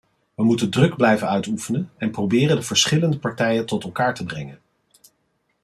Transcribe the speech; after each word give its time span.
We 0.35 0.43
moeten 0.43 0.69
druk 0.69 0.95
blijven 0.95 1.27
uitoefenen 1.29 1.89
en 1.97 2.11
proberen 2.11 2.55
de 2.55 2.61
verschillende 2.61 3.17
partijen 3.17 3.65
tot 3.65 3.83
elkaar 3.83 4.13
te 4.13 4.23
brengen. 4.23 4.59